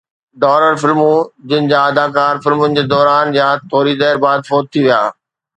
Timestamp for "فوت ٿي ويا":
4.49-5.01